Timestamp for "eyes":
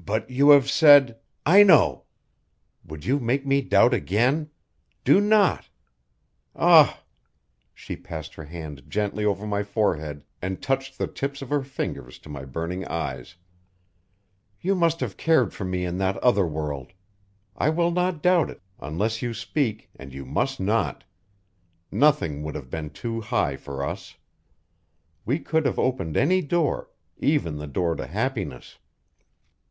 12.86-13.36